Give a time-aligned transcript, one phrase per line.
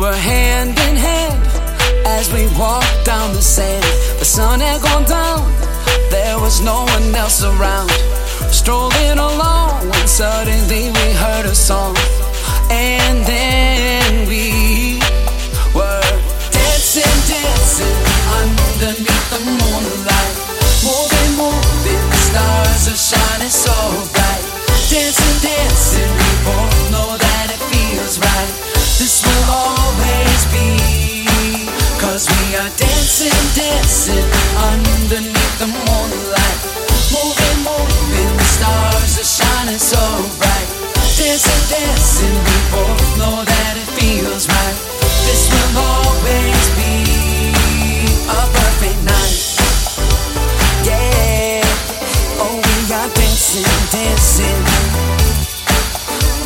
[0.00, 1.36] were hand in hand
[2.06, 3.84] as we walked down the sand.
[4.18, 5.44] The sun had gone down,
[6.10, 7.90] there was no one else around.
[8.50, 11.94] Strolling along when suddenly we heard a song,
[12.70, 15.00] and then we
[15.76, 16.12] were
[16.48, 18.00] dancing, dancing
[18.40, 20.36] underneath the moonlight.
[20.80, 23.76] Moving, moving, the stars are shining so
[24.16, 24.44] bright.
[24.88, 26.19] Dancing, dancing.
[34.00, 34.24] Dancing
[34.56, 36.60] underneath the moonlight.
[37.12, 40.00] Moving, moving, the stars are shining so
[40.38, 40.68] bright.
[41.20, 44.76] Dancing, dancing, we both know that it feels right.
[45.28, 47.92] This will always be
[48.24, 49.36] a perfect night.
[50.88, 51.60] Yeah,
[52.40, 54.64] oh, we are dancing, dancing.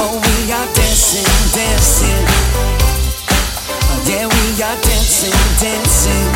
[0.02, 2.24] Oh, we are dancing, dancing.
[4.10, 6.33] Yeah, we are dancing, dancing.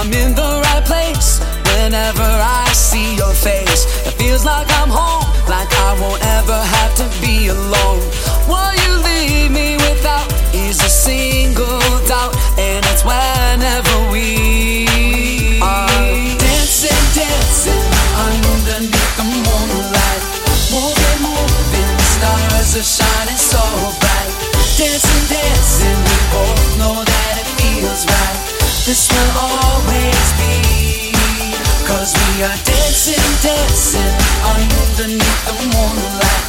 [0.00, 1.44] I'm in the right place
[1.76, 3.84] whenever I see your face.
[4.08, 8.00] It feels like I'm home, like I won't ever have to be alone.
[8.48, 10.24] What you leave me without
[10.56, 15.84] is a single doubt, and it's whenever we are
[16.48, 17.84] dancing, dancing
[18.24, 20.22] underneath the moonlight.
[20.72, 23.60] Moving, moving, the stars are shining so
[24.00, 24.32] bright.
[24.80, 28.38] Dancing, dancing, we both know that it feels right.
[28.88, 29.69] This will be.
[31.90, 34.14] Cause we are dancing, dancing
[34.46, 36.46] underneath the moonlight.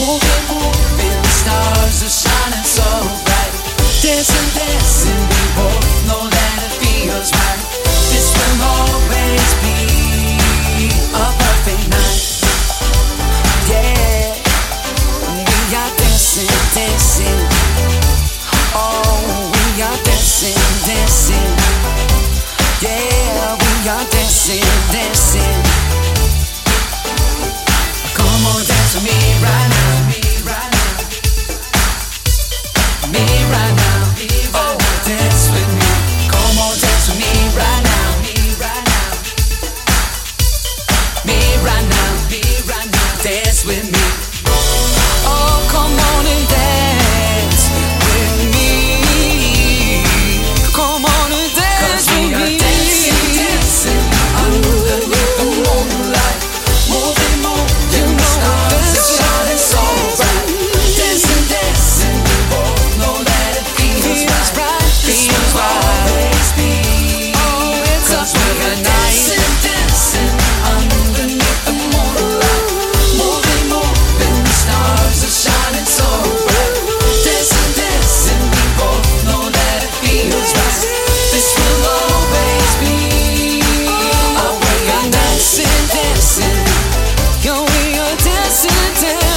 [0.00, 2.88] Moving, moving, the stars are shining so
[3.20, 3.52] bright.
[4.00, 5.27] Dancing, dancing,
[88.66, 89.27] are